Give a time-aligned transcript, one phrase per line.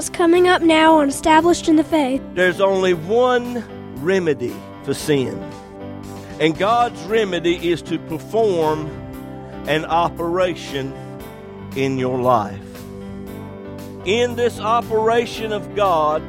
[0.00, 2.22] what's coming up now on Established in the Faith.
[2.32, 3.62] There's only one
[4.02, 5.38] remedy for sin.
[6.40, 8.86] And God's remedy is to perform
[9.68, 10.94] an operation
[11.76, 12.64] in your life.
[14.06, 16.22] In this operation of God,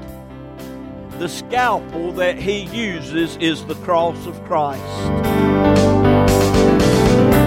[1.17, 5.40] the scalpel that He uses is the cross of Christ.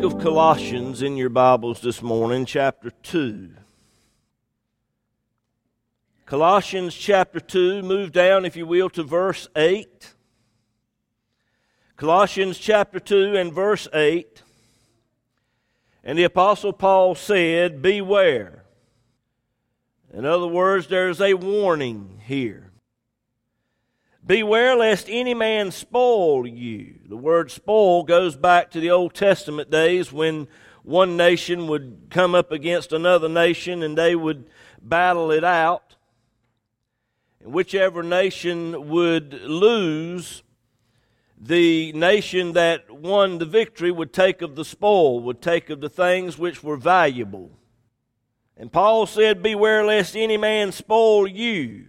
[0.00, 3.50] Book of Colossians in your Bibles this morning, chapter 2.
[6.24, 10.14] Colossians chapter 2, move down, if you will, to verse 8.
[11.96, 14.40] Colossians chapter 2 and verse 8.
[16.04, 18.66] And the Apostle Paul said, Beware.
[20.14, 22.67] In other words, there's a warning here.
[24.28, 26.96] Beware lest any man spoil you.
[27.08, 30.48] The word spoil goes back to the Old Testament days when
[30.82, 34.50] one nation would come up against another nation and they would
[34.82, 35.96] battle it out.
[37.40, 40.42] And whichever nation would lose,
[41.40, 45.88] the nation that won the victory would take of the spoil, would take of the
[45.88, 47.50] things which were valuable.
[48.58, 51.86] And Paul said, Beware lest any man spoil you.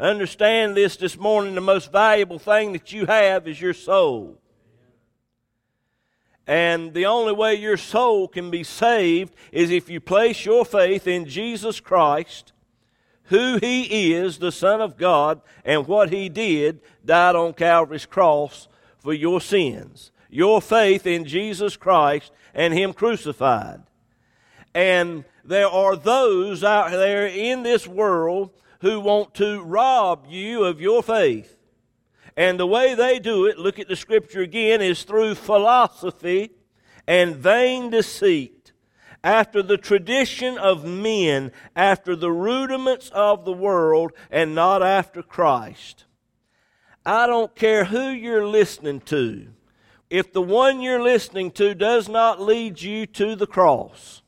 [0.00, 4.40] Understand this this morning the most valuable thing that you have is your soul.
[6.46, 11.06] And the only way your soul can be saved is if you place your faith
[11.06, 12.54] in Jesus Christ,
[13.24, 18.68] who He is, the Son of God, and what He did, died on Calvary's cross
[19.00, 20.12] for your sins.
[20.30, 23.82] Your faith in Jesus Christ and Him crucified.
[24.74, 30.80] And there are those out there in this world who want to rob you of
[30.80, 31.56] your faith.
[32.36, 36.50] And the way they do it, look at the scripture again, is through philosophy
[37.06, 38.72] and vain deceit,
[39.22, 46.06] after the tradition of men, after the rudiments of the world, and not after Christ.
[47.04, 49.48] I don't care who you're listening to.
[50.08, 54.22] If the one you're listening to does not lead you to the cross,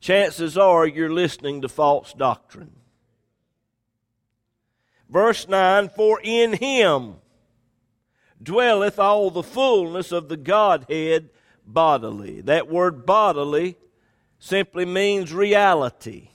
[0.00, 2.72] chances are you're listening to false doctrine.
[5.14, 7.14] Verse 9 For in him
[8.42, 11.30] dwelleth all the fullness of the Godhead
[11.64, 12.40] bodily.
[12.40, 13.76] That word bodily
[14.40, 16.30] simply means reality.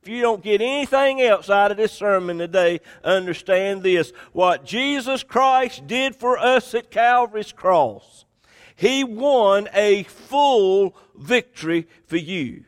[0.00, 4.12] If you don't get anything else out of this sermon today, understand this.
[4.32, 8.26] What Jesus Christ did for us at Calvary's cross,
[8.76, 12.64] He won a full victory for you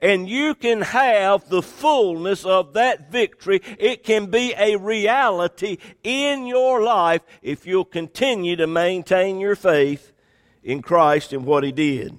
[0.00, 3.60] and you can have the fullness of that victory.
[3.78, 10.12] It can be a reality in your life if you'll continue to maintain your faith
[10.62, 12.16] in Christ and what He did.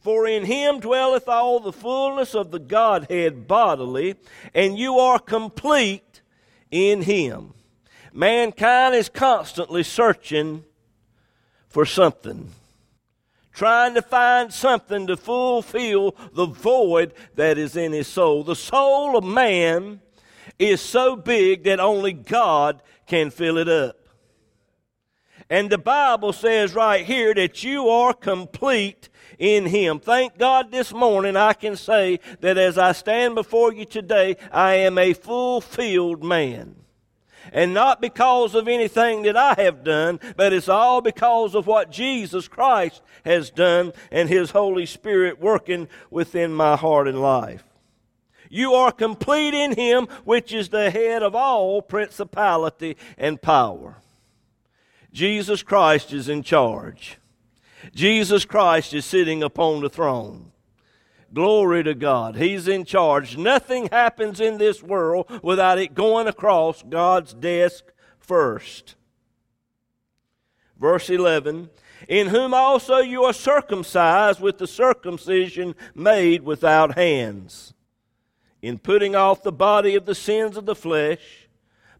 [0.00, 4.16] For in Him dwelleth all the fullness of the Godhead bodily,
[4.52, 6.22] and you are complete
[6.70, 7.54] in Him.
[8.12, 10.64] Mankind is constantly searching
[11.68, 12.50] for something
[13.52, 18.44] trying to find something to fulfill the void that is in his soul.
[18.44, 20.00] The soul of man
[20.58, 23.96] is so big that only God can fill it up.
[25.50, 30.00] And the Bible says right here that you are complete in Him.
[30.00, 34.76] Thank God this morning I can say that as I stand before you today, I
[34.76, 36.76] am a fulfilled man.
[37.52, 41.90] And not because of anything that I have done, but it's all because of what
[41.90, 47.64] Jesus Christ has done and His Holy Spirit working within my heart and life.
[48.48, 53.96] You are complete in Him, which is the head of all principality and power.
[55.12, 57.18] Jesus Christ is in charge.
[57.94, 60.51] Jesus Christ is sitting upon the throne.
[61.32, 62.36] Glory to God.
[62.36, 63.36] He's in charge.
[63.36, 67.84] Nothing happens in this world without it going across God's desk
[68.18, 68.96] first.
[70.78, 71.70] Verse 11
[72.08, 77.72] In whom also you are circumcised with the circumcision made without hands,
[78.60, 81.48] in putting off the body of the sins of the flesh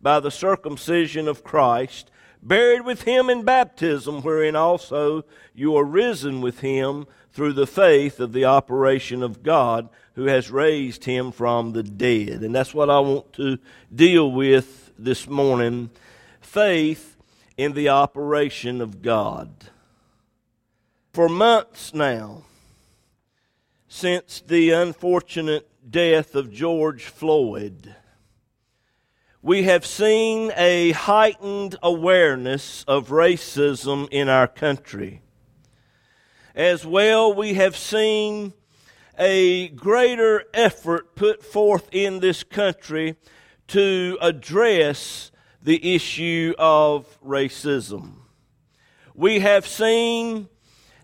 [0.02, 2.10] by the circumcision of Christ,
[2.42, 5.24] buried with him in baptism, wherein also
[5.54, 10.50] you are risen with him through the faith of the operation of God who has
[10.50, 12.42] raised him from the dead.
[12.42, 13.58] And that's what I want to
[13.94, 15.90] deal with this morning
[16.40, 17.16] faith
[17.56, 19.50] in the operation of God.
[21.12, 22.42] For months now,
[23.88, 27.94] since the unfortunate death of George Floyd,
[29.44, 35.20] we have seen a heightened awareness of racism in our country.
[36.54, 38.52] As well, we have seen
[39.18, 43.16] a greater effort put forth in this country
[43.66, 48.12] to address the issue of racism.
[49.12, 50.48] We have seen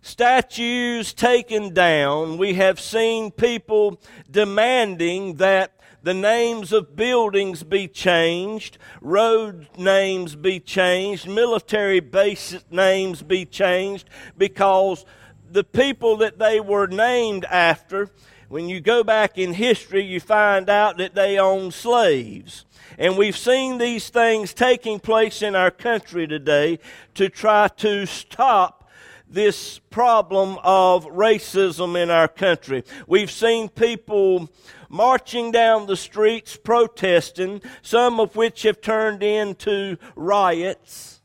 [0.00, 2.38] statues taken down.
[2.38, 4.00] We have seen people
[4.30, 5.77] demanding that
[6.08, 14.08] the names of buildings be changed, road names be changed, military base names be changed,
[14.38, 15.04] because
[15.50, 18.08] the people that they were named after,
[18.48, 22.64] when you go back in history, you find out that they owned slaves.
[22.96, 26.78] And we've seen these things taking place in our country today
[27.16, 28.88] to try to stop
[29.28, 32.82] this problem of racism in our country.
[33.06, 34.48] We've seen people
[34.88, 41.20] marching down the streets protesting, some of which have turned into riots,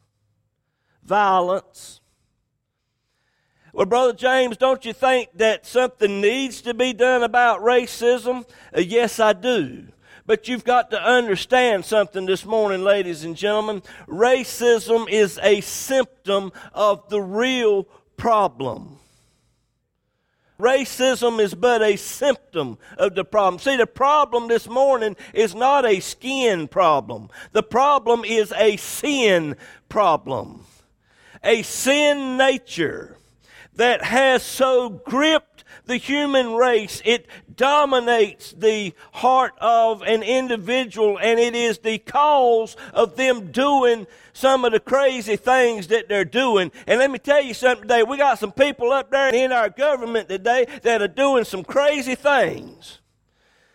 [1.04, 2.02] violence.
[3.74, 8.46] Well, Brother James, don't you think that something needs to be done about racism?
[8.76, 9.88] Uh, yes, I do.
[10.26, 13.82] But you've got to understand something this morning, ladies and gentlemen.
[14.08, 19.00] Racism is a symptom of the real problem.
[20.60, 23.60] Racism is but a symptom of the problem.
[23.60, 27.30] See, the problem this morning is not a skin problem.
[27.52, 29.56] The problem is a sin
[29.90, 30.66] problem.
[31.44, 33.18] A sin nature
[33.76, 35.53] that has so gripped
[35.86, 42.76] the human race, it dominates the heart of an individual, and it is the cause
[42.94, 46.72] of them doing some of the crazy things that they're doing.
[46.88, 48.04] And let me tell you something today.
[48.04, 52.16] We got some people up there in our government today that are doing some crazy
[52.16, 53.00] things.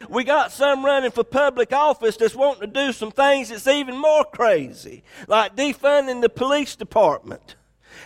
[0.08, 3.96] We got some running for public office that's wanting to do some things that's even
[3.96, 7.56] more crazy, like defunding the police department.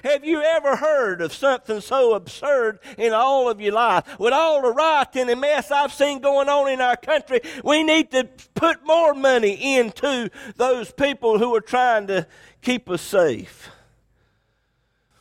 [0.03, 4.19] Have you ever heard of something so absurd in all of your life?
[4.19, 7.85] With all the rioting and the mess I've seen going on in our country, we
[7.85, 12.27] need to put more money into those people who are trying to
[12.63, 13.71] keep us safe.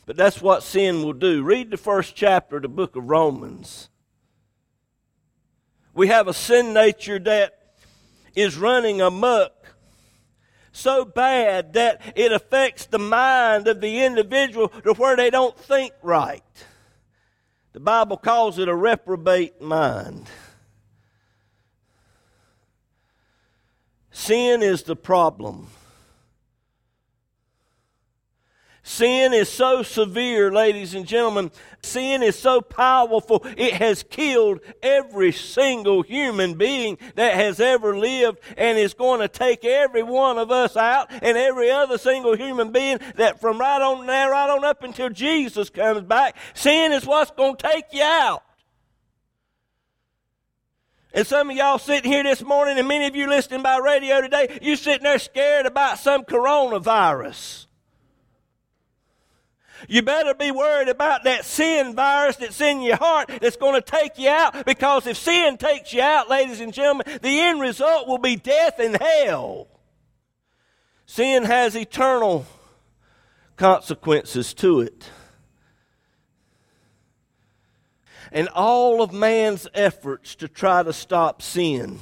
[0.08, 1.44] But that's what sin will do.
[1.44, 3.90] Read the first chapter of the book of Romans.
[5.94, 7.76] We have a sin nature that
[8.36, 9.61] is running amok
[10.72, 15.94] so bad that it affects the mind of the individual to where they don't think
[16.02, 16.44] right.
[17.74, 20.28] The Bible calls it a reprobate mind.
[24.12, 25.70] Sin is the problem.
[28.84, 31.52] Sin is so severe, ladies and gentlemen.
[31.84, 38.40] Sin is so powerful, it has killed every single human being that has ever lived
[38.58, 42.72] and is going to take every one of us out and every other single human
[42.72, 46.36] being that from right on there, right on up until Jesus comes back.
[46.56, 48.44] Sin is what's going to take you out.
[51.14, 54.22] And some of y'all sitting here this morning, and many of you listening by radio
[54.22, 57.66] today, you sitting there scared about some coronavirus.
[59.88, 63.82] You better be worried about that sin virus that's in your heart that's going to
[63.82, 68.08] take you out because if sin takes you out, ladies and gentlemen, the end result
[68.08, 69.68] will be death and hell.
[71.06, 72.46] Sin has eternal
[73.58, 75.10] consequences to it.
[78.32, 82.00] And all of man's efforts to try to stop sin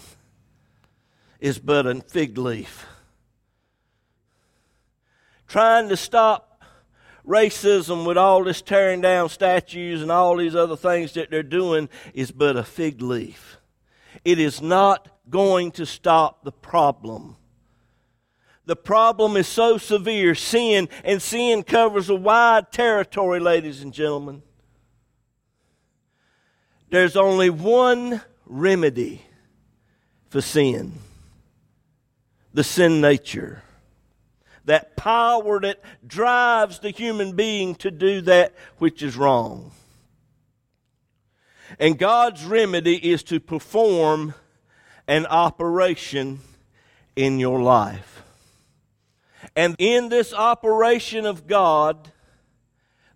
[1.39, 2.85] is but a fig leaf.
[5.47, 6.48] Trying to stop
[7.29, 11.87] racism with all this tearing down statues and all these other things that they're doing
[12.13, 13.57] is but a fig leaf.
[14.25, 17.35] It is not going to stop the problem.
[18.65, 24.41] The problem is so severe, sin, and sin covers a wide territory, ladies and gentlemen.
[26.89, 29.21] There's only one remedy
[30.29, 30.93] for sin
[32.53, 33.61] the sin nature
[34.69, 39.71] that power that drives the human being to do that which is wrong.
[41.79, 44.35] And God's remedy is to perform
[45.07, 46.41] an operation
[47.15, 48.21] in your life.
[49.55, 52.11] And in this operation of God,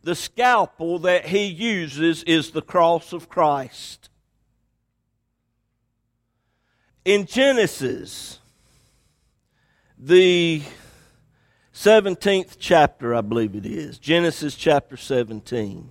[0.01, 4.09] the scalpel that he uses is the cross of Christ.
[7.05, 8.39] In Genesis,
[9.99, 10.63] the
[11.73, 15.89] 17th chapter, I believe it is, Genesis chapter 17.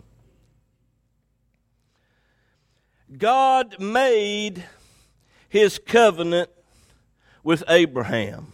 [3.18, 4.64] God made
[5.48, 6.50] his covenant
[7.42, 8.52] with Abraham.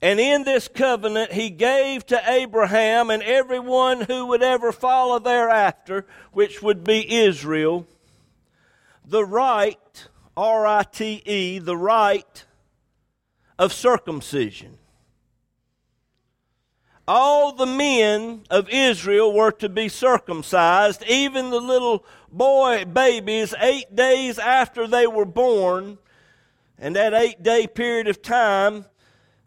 [0.00, 6.06] And in this covenant, he gave to Abraham and everyone who would ever follow thereafter,
[6.30, 7.88] which would be Israel,
[9.04, 10.06] the rite,
[10.36, 12.44] R I T E, the rite
[13.58, 14.78] of circumcision.
[17.08, 23.94] All the men of Israel were to be circumcised, even the little boy babies, eight
[23.94, 25.98] days after they were born.
[26.78, 28.86] And that eight day period of time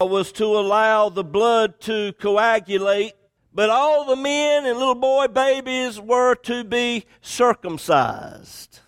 [0.00, 3.12] was to allow the blood to coagulate.
[3.52, 8.80] But all the men and little boy babies were to be circumcised.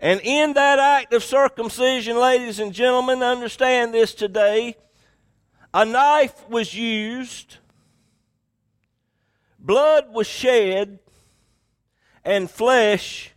[0.00, 4.76] And in that act of circumcision, ladies and gentlemen, understand this today.
[5.78, 7.58] A knife was used,
[9.60, 10.98] blood was shed,
[12.24, 13.30] and flesh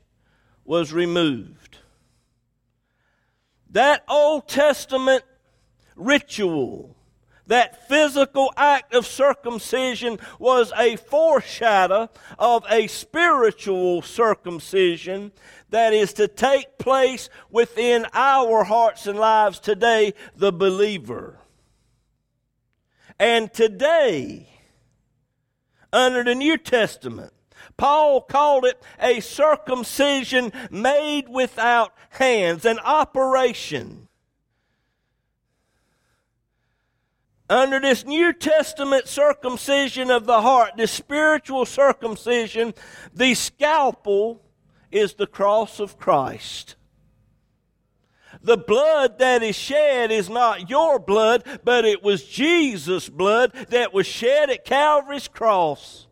[0.65, 1.77] was removed.
[3.69, 5.23] That Old Testament
[5.95, 6.95] ritual,
[7.45, 15.31] that physical act of circumcision was a foreshadow of a spiritual circumcision
[15.69, 21.37] that is to take place within our hearts and lives today, the believer.
[23.21, 24.49] And today,
[25.93, 27.31] under the New Testament,
[27.77, 34.07] Paul called it a circumcision made without hands, an operation.
[37.47, 42.73] Under this New Testament circumcision of the heart, this spiritual circumcision,
[43.13, 44.41] the scalpel
[44.91, 46.75] is the cross of Christ.
[48.43, 53.93] The blood that is shed is not your blood, but it was Jesus' blood that
[53.93, 56.07] was shed at Calvary's cross.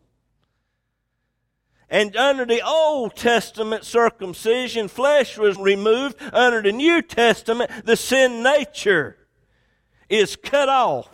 [1.88, 6.16] And under the Old Testament circumcision, flesh was removed.
[6.32, 9.16] Under the New Testament, the sin nature
[10.08, 11.08] is cut off.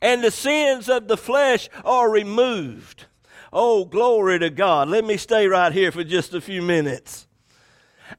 [0.00, 3.06] And the sins of the flesh are removed.
[3.52, 4.88] Oh, glory to God.
[4.88, 7.27] Let me stay right here for just a few minutes.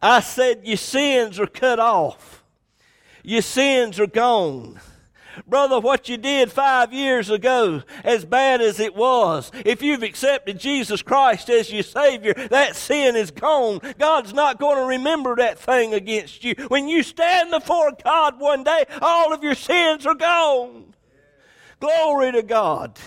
[0.01, 2.43] I said, Your sins are cut off,
[3.23, 4.79] your sins are gone.
[5.47, 10.59] Brother, what you did five years ago, as bad as it was, if you've accepted
[10.59, 13.79] Jesus Christ as your Savior, that sin is gone.
[13.97, 16.55] God's not going to remember that thing against you.
[16.67, 20.93] When you stand before God one day, all of your sins are gone.
[21.79, 22.99] Glory to God.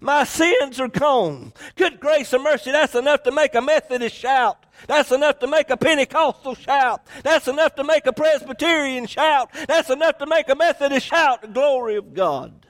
[0.00, 1.52] My sins are gone.
[1.74, 4.64] Good grace and mercy, that's enough to make a Methodist shout.
[4.86, 7.06] That's enough to make a Pentecostal shout.
[7.22, 9.50] That's enough to make a Presbyterian shout.
[9.66, 12.66] That's enough to make a Methodist shout the glory of God.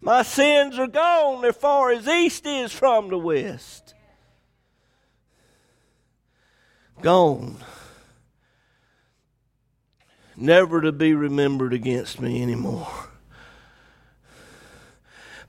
[0.00, 3.94] My sins are gone as far as east is from the west.
[7.00, 7.56] Gone.
[10.36, 13.13] Never to be remembered against me anymore.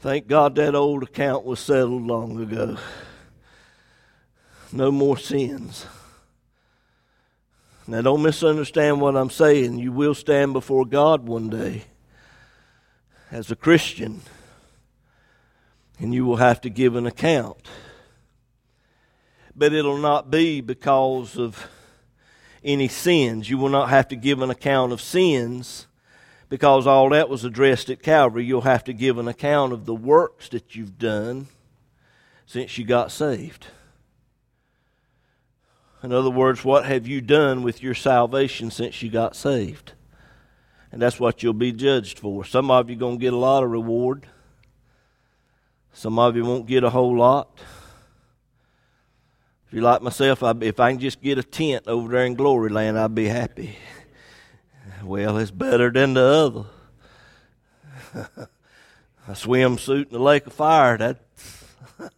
[0.06, 2.78] Thank God that old account was settled long ago
[4.72, 5.88] no more sins.
[7.88, 9.80] Now, don't misunderstand what I'm saying.
[9.80, 11.86] You will stand before God one day
[13.32, 14.22] as a Christian,
[15.98, 17.68] and you will have to give an account.
[19.56, 21.68] But it'll not be because of
[22.64, 23.50] any sins.
[23.50, 25.88] You will not have to give an account of sins
[26.56, 28.46] because all that was addressed at Calvary.
[28.46, 31.48] You'll have to give an account of the works that you've done
[32.46, 33.68] since you got saved.
[36.02, 39.92] In other words, what have you done with your salvation since you got saved?
[40.94, 42.46] And that's what you'll be judged for.
[42.46, 44.26] Some of you going to get a lot of reward.
[45.92, 47.50] Some of you won't get a whole lot.
[49.68, 52.36] If you're like myself, I, if I can just get a tent over there in
[52.36, 53.76] Glory Land, I'd be happy.
[55.06, 56.66] Well, it's better than the other.
[59.28, 61.20] a swimsuit in the lake of fire, that's.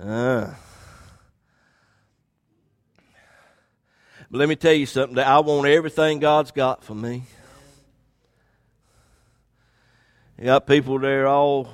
[0.00, 0.54] uh.
[4.30, 7.24] But let me tell you something that I want everything God's got for me.
[10.38, 11.68] You got people there all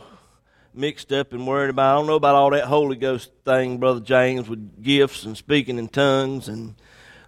[0.72, 1.94] mixed up and worried about.
[1.94, 5.78] I don't know about all that Holy Ghost thing, Brother James, with gifts and speaking
[5.78, 6.74] in tongues and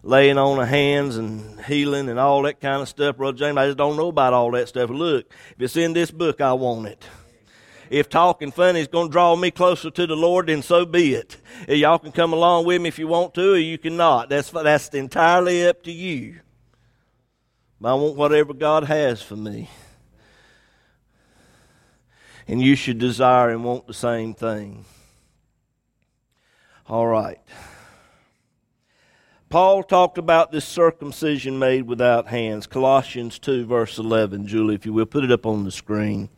[0.06, 3.58] laying on of hands and healing and all that kind of stuff, Brother James.
[3.58, 4.88] I just don't know about all that stuff.
[4.88, 7.04] Look, if it's in this book, I want it.
[7.90, 11.14] If talking funny is going to draw me closer to the Lord, then so be
[11.14, 11.36] it.
[11.68, 14.28] Y'all can come along with me if you want to, or you cannot.
[14.28, 16.40] That's that's entirely up to you.
[17.80, 19.68] But I want whatever God has for me.
[22.48, 24.84] And you should desire and want the same thing.
[26.88, 27.40] All right.
[29.56, 32.66] Paul talked about this circumcision made without hands.
[32.66, 34.46] Colossians 2, verse 11.
[34.46, 36.28] Julie, if you will, put it up on the screen.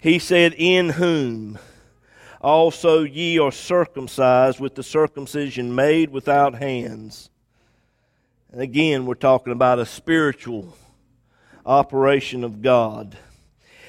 [0.00, 1.58] He said, In whom
[2.40, 7.28] also ye are circumcised with the circumcision made without hands.
[8.50, 10.74] And again, we're talking about a spiritual
[11.66, 13.14] operation of God.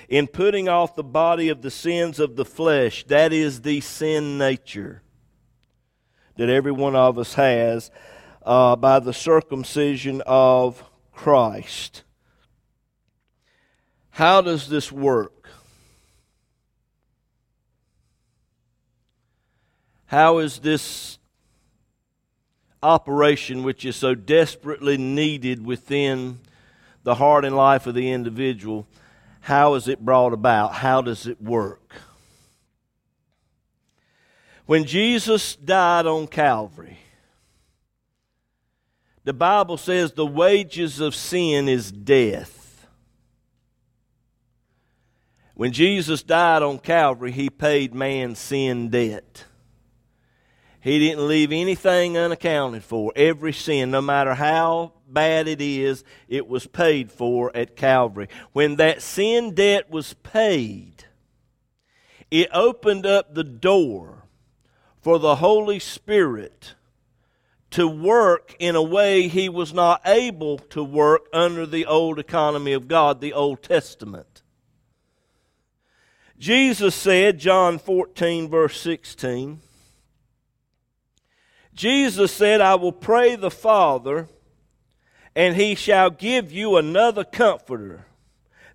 [0.10, 4.38] In putting off the body of the sins of the flesh, that is the sin
[4.38, 5.02] nature
[6.36, 7.90] that every one of us has
[8.46, 10.84] uh, by the circumcision of
[11.14, 12.04] Christ.
[14.12, 15.50] How does this work?
[20.06, 21.18] How is this
[22.84, 26.40] operation, which is so desperately needed within
[27.04, 28.88] the heart and life of the individual,
[29.42, 30.74] how is it brought about?
[30.76, 31.96] How does it work?
[34.66, 37.00] When Jesus died on Calvary,
[39.24, 42.88] the Bible says the wages of sin is death.
[45.56, 49.46] When Jesus died on Calvary, he paid man's sin debt.
[50.82, 53.14] He didn't leave anything unaccounted for.
[53.16, 58.28] Every sin, no matter how bad it is, it was paid for at Calvary.
[58.52, 61.06] When that sin debt was paid,
[62.30, 64.24] it opened up the door
[65.02, 66.74] for the Holy Spirit
[67.74, 72.72] to work in a way he was not able to work under the old economy
[72.72, 74.44] of God, the Old Testament.
[76.38, 79.60] Jesus said, John 14, verse 16,
[81.74, 84.28] Jesus said, I will pray the Father,
[85.36, 88.06] and he shall give you another comforter,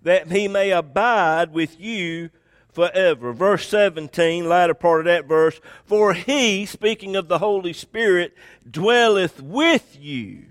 [0.01, 2.31] that he may abide with you
[2.71, 3.33] forever.
[3.33, 8.35] Verse 17, latter part of that verse, for he, speaking of the Holy Spirit,
[8.69, 10.45] dwelleth with you.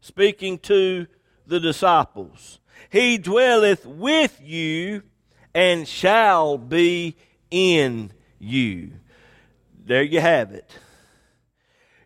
[0.00, 1.06] Speaking to
[1.46, 2.60] the disciples.
[2.90, 5.02] He dwelleth with you
[5.54, 7.16] and shall be
[7.50, 8.92] in you.
[9.84, 10.78] There you have it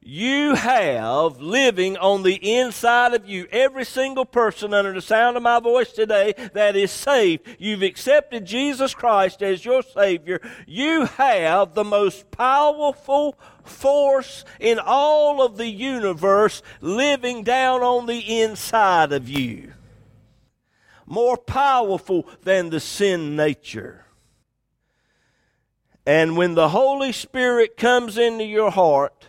[0.02, 3.46] you have living on the inside of you.
[3.52, 8.46] Every single person under the sound of my voice today that is saved, you've accepted
[8.46, 10.40] Jesus Christ as your Savior.
[10.66, 18.40] You have the most powerful force in all of the universe living down on the
[18.40, 19.74] inside of you.
[21.04, 24.06] More powerful than the sin nature.
[26.06, 29.26] And when the Holy Spirit comes into your heart,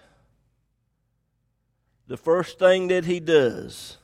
[2.12, 3.95] the first thing that he does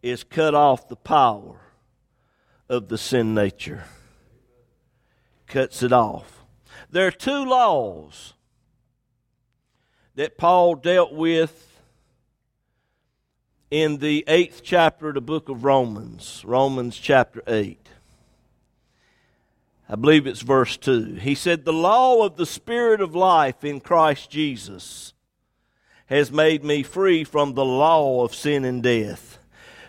[0.00, 1.60] is cut off the power
[2.66, 3.84] of the sin nature.
[5.46, 6.46] Cuts it off.
[6.90, 8.32] There are two laws
[10.14, 11.78] that Paul dealt with
[13.70, 17.86] in the eighth chapter of the book of Romans, Romans chapter 8.
[19.90, 21.16] I believe it's verse 2.
[21.16, 25.12] He said, The law of the Spirit of life in Christ Jesus
[26.08, 29.38] has made me free from the law of sin and death.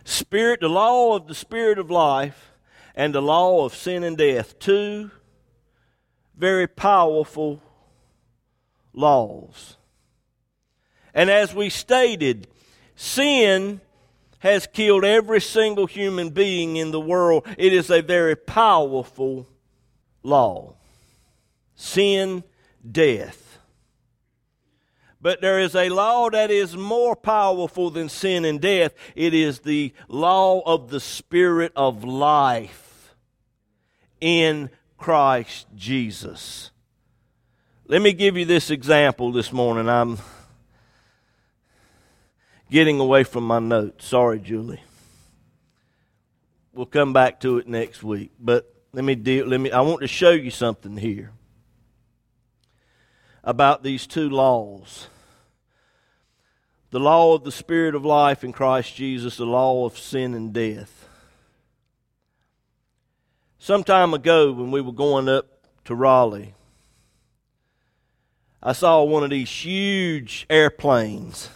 [0.03, 2.51] Spirit, the law of the Spirit of life
[2.95, 4.59] and the law of sin and death.
[4.59, 5.11] Two
[6.35, 7.61] very powerful
[8.93, 9.77] laws.
[11.13, 12.47] And as we stated,
[12.95, 13.81] sin
[14.39, 17.45] has killed every single human being in the world.
[17.57, 19.47] It is a very powerful
[20.23, 20.75] law.
[21.75, 22.43] Sin,
[22.89, 23.48] death.
[25.21, 28.93] But there is a law that is more powerful than sin and death.
[29.15, 33.15] It is the law of the Spirit of life
[34.21, 36.71] in Christ Jesus.
[37.87, 39.89] Let me give you this example this morning.
[39.89, 40.19] I'm
[42.71, 44.05] getting away from my notes.
[44.05, 44.81] Sorry, Julie.
[46.71, 48.31] We'll come back to it next week.
[48.39, 51.33] But let me deal, let me I want to show you something here
[53.49, 55.07] about these two laws
[56.91, 60.53] the law of the Spirit of life in Christ Jesus, the law of sin and
[60.53, 61.07] death.
[63.59, 65.45] Some time ago, when we were going up
[65.85, 66.55] to Raleigh,
[68.61, 71.49] I saw one of these huge airplanes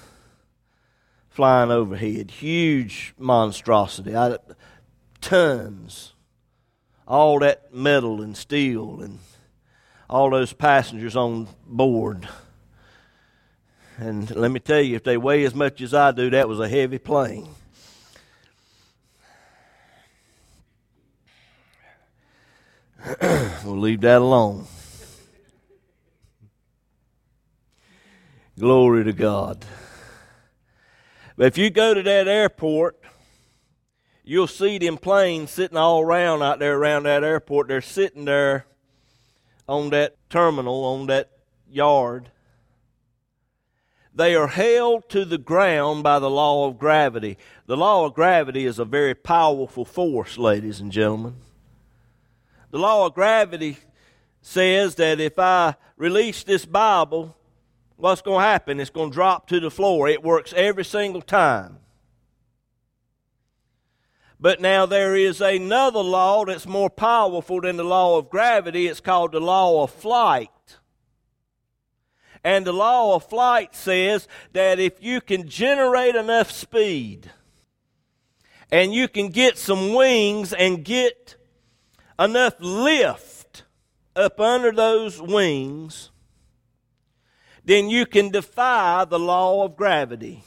[1.30, 2.30] flying overhead.
[2.30, 4.16] Huge monstrosity.
[4.16, 4.38] I,
[5.20, 6.14] tons.
[7.08, 9.18] All that metal and steel and
[10.10, 12.28] all those passengers on board.
[13.98, 16.60] And let me tell you, if they weigh as much as I do, that was
[16.60, 17.48] a heavy plane.
[23.66, 24.66] we'll leave that alone.
[28.58, 29.66] Glory to God.
[31.36, 33.02] But if you go to that airport,
[34.24, 37.68] you'll see them planes sitting all around out there around that airport.
[37.68, 38.66] They're sitting there
[39.68, 41.30] on that terminal, on that
[41.70, 42.30] yard.
[44.16, 47.38] They are held to the ground by the law of gravity.
[47.66, 51.36] The law of gravity is a very powerful force, ladies and gentlemen.
[52.70, 53.78] The law of gravity
[54.42, 57.36] says that if I release this Bible,
[57.98, 58.80] what's going to happen?
[58.80, 60.08] It's going to drop to the floor.
[60.08, 61.80] It works every single time.
[64.44, 68.88] But now there is another law that's more powerful than the law of gravity.
[68.88, 70.50] It's called the law of flight.
[72.44, 77.32] And the law of flight says that if you can generate enough speed
[78.70, 81.38] and you can get some wings and get
[82.20, 83.64] enough lift
[84.14, 86.12] up under those wings,
[87.64, 90.44] then you can defy the law of gravity.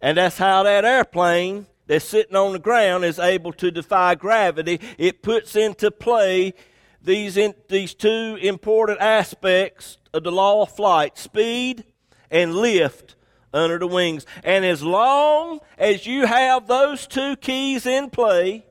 [0.00, 4.80] And that's how that airplane that's sitting on the ground is able to defy gravity.
[4.98, 6.54] It puts into play
[7.02, 11.84] these, in, these two important aspects of the law of flight speed
[12.30, 13.16] and lift
[13.52, 14.26] under the wings.
[14.44, 18.66] And as long as you have those two keys in play,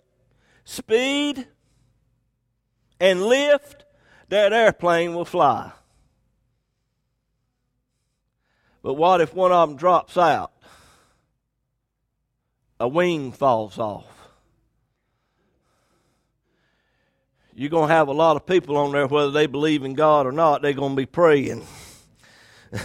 [0.63, 1.47] speed
[2.99, 3.85] and lift,
[4.29, 5.71] that airplane will fly.
[8.83, 10.51] But what if one of them drops out?
[12.79, 14.05] A wing falls off.
[17.53, 20.27] You're going to have a lot of people on there, whether they believe in God
[20.27, 21.65] or not, they're going to be praying.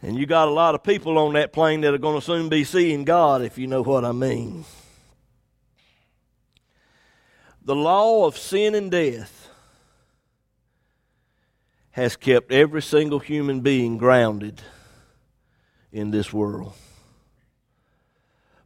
[0.00, 2.48] and you got a lot of people on that plane that are going to soon
[2.48, 4.64] be seeing God, if you know what I mean.
[7.62, 9.50] The law of sin and death
[11.90, 14.62] has kept every single human being grounded
[15.92, 16.72] in this world.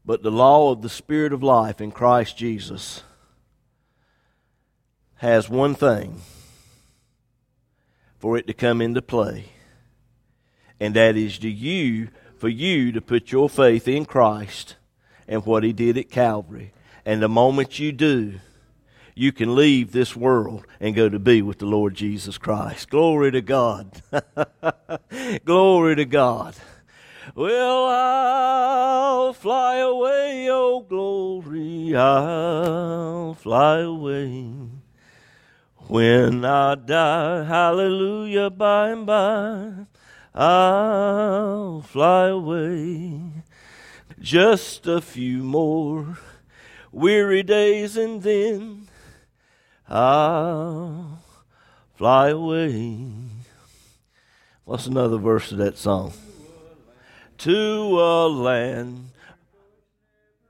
[0.05, 3.03] But the law of the Spirit of life in Christ Jesus
[5.17, 6.21] has one thing
[8.19, 9.47] for it to come into play,
[10.81, 14.77] and that is to you, for you to put your faith in Christ
[15.29, 16.73] and what He did at Calvary.
[17.07, 18.41] And the moment you do,
[19.15, 22.91] you can leave this world and go to be with the Lord Jesus Christ.
[22.91, 24.03] Glory to God.
[25.45, 26.55] Glory to God.
[27.35, 34.53] Well, I'll fly away, oh glory, I'll fly away.
[35.89, 39.73] When I die, hallelujah, by and by,
[40.35, 43.21] I'll fly away.
[44.19, 46.19] Just a few more
[46.91, 48.89] weary days and then
[49.89, 51.21] I'll
[51.95, 53.05] fly away.
[54.65, 56.13] What's another verse of that song?
[57.43, 59.11] To a land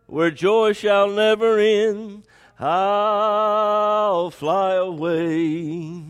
[0.06, 2.24] where joy shall never end.
[2.60, 6.02] I'll fly away.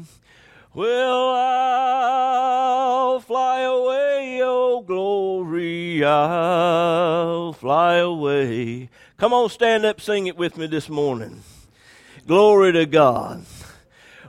[0.75, 8.89] Well, I'll fly away, oh glory, I'll fly away.
[9.19, 11.45] Come on, stand up, sing it with me this morning.
[12.27, 13.47] Glory to God.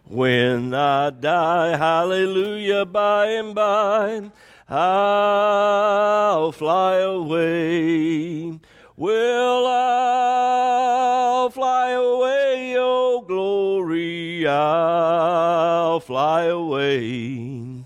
[0.06, 4.30] When I die, hallelujah, by and by,
[4.70, 8.60] I'll fly away.
[8.96, 17.86] Will I'll fly away, oh glory, I'll fly away.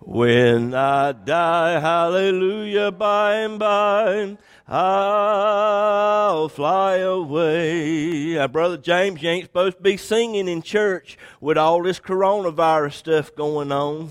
[0.00, 4.36] When I die, hallelujah, by and by,
[4.68, 8.44] I'll fly away.
[8.48, 13.34] Brother James, you ain't supposed to be singing in church with all this coronavirus stuff
[13.34, 14.10] going on.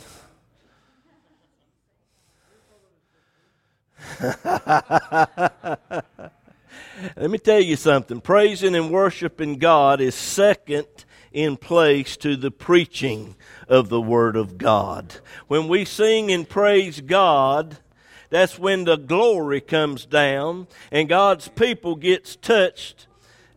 [7.16, 8.22] Let me tell you something.
[8.22, 10.88] Praising and worshiping God is second
[11.32, 13.36] in place to the preaching
[13.68, 15.16] of the Word of God.
[15.48, 17.80] When we sing and praise God,
[18.30, 23.08] that's when the glory comes down and God's people gets touched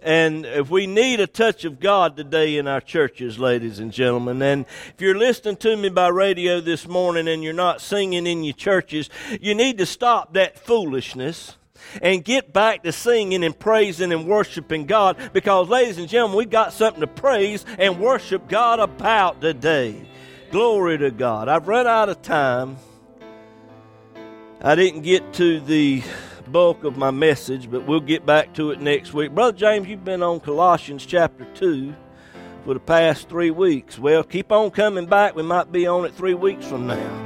[0.06, 4.40] and if we need a touch of God today in our churches, ladies and gentlemen,
[4.40, 4.64] and
[4.94, 8.54] if you're listening to me by radio this morning and you're not singing in your
[8.54, 11.56] churches, you need to stop that foolishness
[12.00, 16.50] and get back to singing and praising and worshiping God because, ladies and gentlemen, we've
[16.50, 20.08] got something to praise and worship God about today.
[20.52, 21.48] Glory to God.
[21.48, 22.76] I've run out of time.
[24.62, 26.04] I didn't get to the
[26.50, 29.32] bulk of my message, but we'll get back to it next week.
[29.34, 31.94] Brother James, you've been on Colossians chapter 2
[32.64, 33.98] for the past three weeks.
[33.98, 35.34] Well, keep on coming back.
[35.34, 37.25] We might be on it three weeks from now.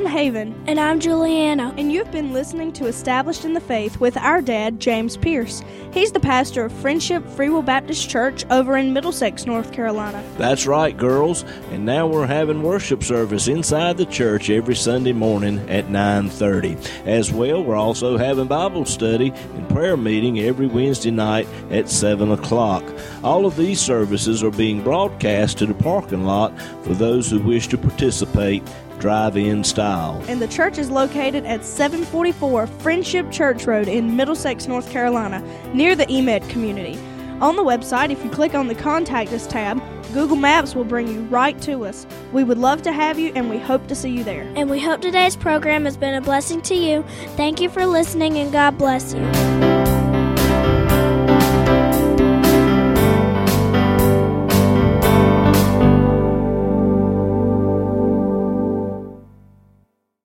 [0.00, 1.74] I'm Haven, And I'm Juliana.
[1.76, 5.62] and you've been listening to Established in the Faith with our dad, James Pierce.
[5.92, 10.24] He's the pastor of Friendship Free Will Baptist Church over in Middlesex, North Carolina.
[10.38, 11.44] That's right, girls.
[11.70, 16.78] And now we're having worship service inside the church every Sunday morning at 9:30.
[17.04, 22.32] As well, we're also having Bible study and prayer meeting every Wednesday night at 7
[22.32, 22.84] o'clock.
[23.22, 27.68] All of these services are being broadcast to the parking lot for those who wish
[27.68, 28.62] to participate
[29.00, 30.22] drive-in style.
[30.28, 35.42] And the church is located at 744 Friendship Church Road in Middlesex, North Carolina,
[35.74, 36.98] near the Emit community.
[37.40, 39.82] On the website, if you click on the Contact Us tab,
[40.12, 42.06] Google Maps will bring you right to us.
[42.32, 44.42] We would love to have you, and we hope to see you there.
[44.56, 47.02] And we hope today's program has been a blessing to you.
[47.36, 49.79] Thank you for listening, and God bless you.